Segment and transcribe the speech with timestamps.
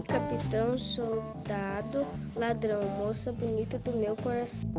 [0.00, 2.06] capitão, soldado,
[2.36, 4.70] ladrão, moça bonita do meu coração.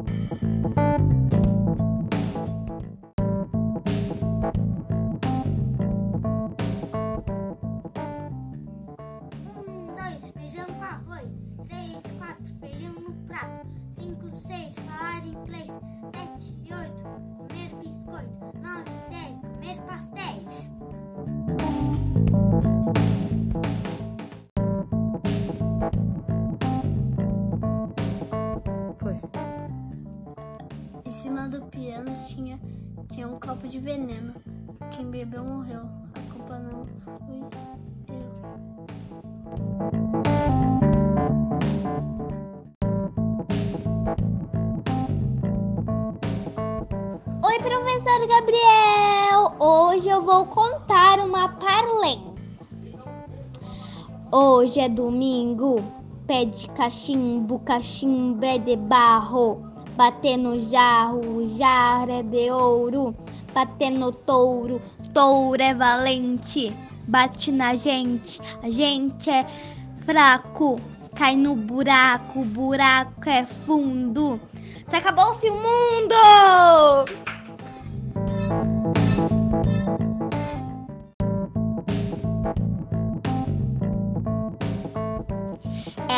[9.67, 11.29] Um, dois, feijão com arroz.
[11.67, 13.67] Três, quatro, feijão no prato.
[13.93, 15.92] Cinco, seis, falar inglês.
[31.93, 32.59] Piano tinha,
[33.11, 34.33] tinha um copo de veneno.
[34.95, 35.81] Quem bebeu morreu.
[36.15, 37.43] A culpa não fui
[38.09, 38.23] eu.
[47.45, 49.55] Oi, professor Gabriel!
[49.59, 52.33] Hoje eu vou contar uma parlem.
[54.31, 55.79] Hoje é domingo,
[56.25, 59.72] pé de cachimbo, cachimbo é de barro.
[59.95, 63.15] Bater no jarro, jarro é de ouro.
[63.53, 64.81] Bater no touro,
[65.13, 66.75] touro é valente.
[67.07, 69.45] Bate na gente, a gente é
[70.05, 70.79] fraco.
[71.15, 74.39] Cai no buraco, buraco é fundo.
[74.89, 76.15] Se acabou-se o mundo!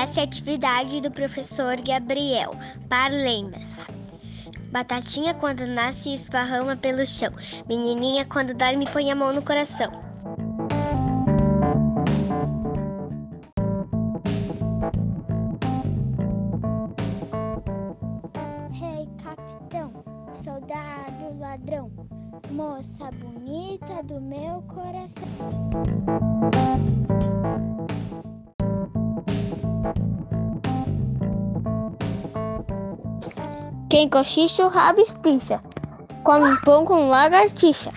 [0.05, 2.55] Essa é a atividade do professor Gabriel.
[2.87, 3.87] Parlendas.
[4.71, 7.33] Batatinha quando nasce esparrama pelo chão.
[7.67, 9.91] Menininha quando dorme põe a mão no coração.
[18.73, 19.91] Rei, capitão,
[20.43, 21.91] soldado, ladrão,
[22.51, 25.25] moça bonita do meu coração.
[33.95, 35.63] Quem cochicha o rabo estiça.
[36.21, 37.93] Come pão com lagartixa.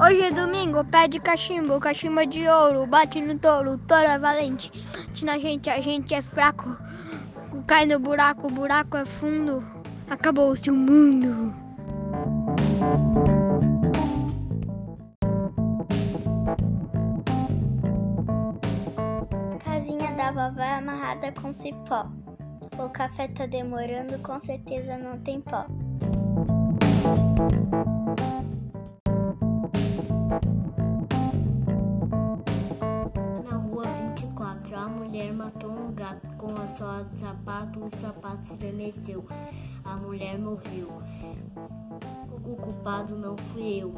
[0.00, 2.86] Hoje é domingo, pé de cachimbo, cachimbo de ouro.
[2.86, 4.70] Bate no touro, touro é valente.
[4.92, 6.76] Bate na gente, a gente é fraco.
[7.66, 9.66] Cai no buraco, o buraco é fundo.
[10.08, 11.52] Acabou-se o mundo.
[20.28, 22.06] Da vovó é amarrada com cipó.
[22.78, 25.64] O café tá demorando, com certeza não tem pó.
[33.42, 33.84] Na rua
[34.16, 39.26] 24, a mulher matou um gato com a sola de sapato, o sapato estremeceu.
[39.84, 41.02] A mulher morreu.
[42.44, 43.94] O culpado não fui eu.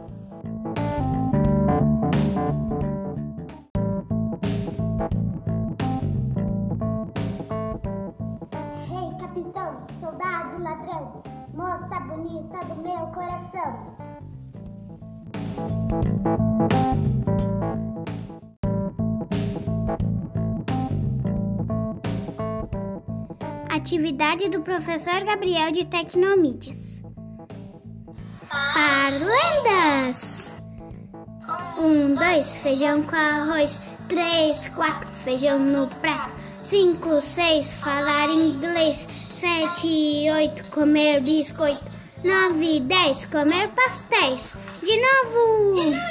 [23.69, 27.03] Atividade do professor Gabriel de Tecnomídias.
[28.49, 30.51] Parlendas!
[31.79, 33.79] Um, dois, feijão com arroz.
[34.09, 36.35] Três, quatro, feijão no prato.
[36.61, 39.09] Cinco, seis, falar inglês.
[39.33, 42.00] Sete, oito, comer biscoito.
[42.23, 44.53] Nove, dez, comer pastéis.
[44.83, 45.73] De novo!
[45.73, 46.11] De novo!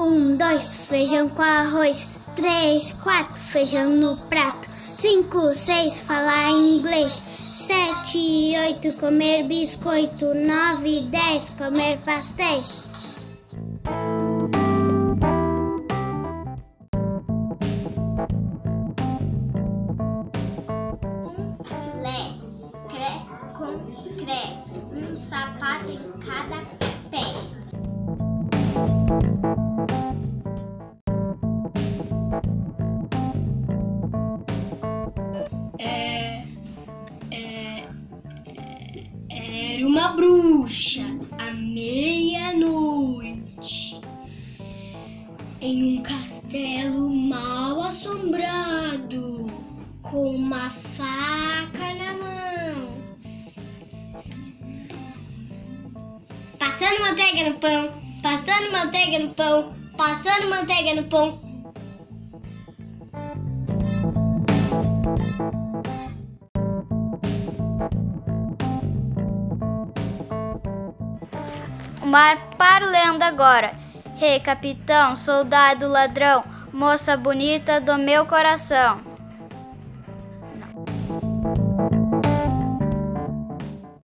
[0.00, 2.08] Um, dois, feijão com arroz.
[2.34, 4.68] Três, quatro, feijão no prato.
[4.96, 7.22] Cinco, seis, falar inglês.
[7.54, 10.34] Sete, oito, comer biscoito.
[10.34, 12.87] Nove, dez, comer pastéis.
[25.68, 26.56] Sapato em cada
[27.10, 27.24] pé.
[39.30, 41.04] Era uma bruxa
[41.38, 42.80] à meia-noite
[45.60, 46.02] em um
[56.98, 57.92] Passando manteiga no pão,
[58.22, 61.40] passando manteiga no pão, passando manteiga no pão.
[72.04, 73.72] mar para o leão agora.
[74.16, 76.42] Rei, capitão, soldado, ladrão,
[76.72, 79.07] moça bonita do meu coração.